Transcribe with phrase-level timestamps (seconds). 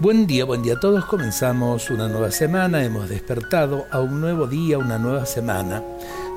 [0.00, 1.06] Buen día, buen día a todos.
[1.06, 5.82] Comenzamos una nueva semana, hemos despertado a un nuevo día, una nueva semana.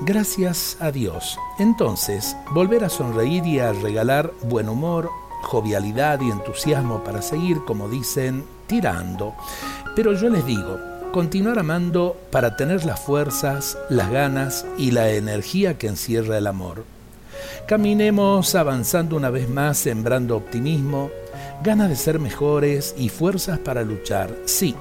[0.02, 1.38] Gracias a Dios.
[1.60, 5.12] Entonces, volver a sonreír y a regalar buen humor,
[5.44, 9.36] jovialidad y entusiasmo para seguir, como dicen, tirando.
[9.96, 10.80] Pero yo les digo,
[11.14, 16.84] continuar amando para tener las fuerzas, las ganas y la energía que encierra el amor.
[17.68, 21.12] Caminemos avanzando una vez más, sembrando optimismo,
[21.64, 24.36] ganas de ser mejores y fuerzas para luchar.
[24.46, 24.76] Sí,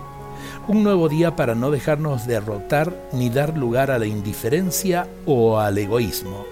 [0.68, 5.78] un nuevo día para no dejarnos derrotar ni dar lugar a la indiferencia o al
[5.78, 6.46] egoísmo.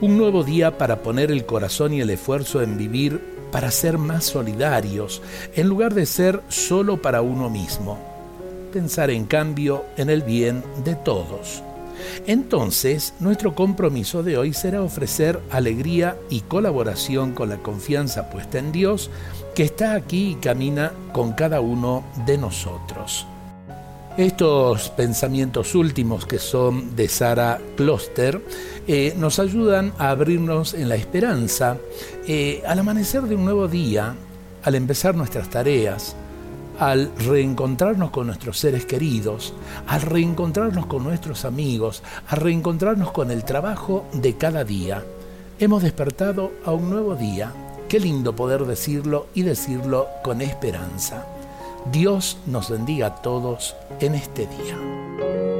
[0.00, 4.24] Un nuevo día para poner el corazón y el esfuerzo en vivir para ser más
[4.24, 5.22] solidarios,
[5.54, 7.98] en lugar de ser solo para uno mismo.
[8.72, 11.62] Pensar en cambio en el bien de todos.
[12.26, 18.72] Entonces, nuestro compromiso de hoy será ofrecer alegría y colaboración con la confianza puesta en
[18.72, 19.10] Dios,
[19.54, 23.26] que está aquí y camina con cada uno de nosotros.
[24.16, 28.40] Estos pensamientos últimos que son de Sara Kloster
[28.86, 31.78] eh, nos ayudan a abrirnos en la esperanza
[32.26, 34.14] eh, al amanecer de un nuevo día,
[34.62, 36.16] al empezar nuestras tareas,
[36.80, 39.52] al reencontrarnos con nuestros seres queridos,
[39.86, 45.04] al reencontrarnos con nuestros amigos, a reencontrarnos con el trabajo de cada día.
[45.58, 47.52] Hemos despertado a un nuevo día.
[47.86, 51.26] Qué lindo poder decirlo y decirlo con esperanza.
[51.92, 55.59] Dios nos bendiga a todos en este día.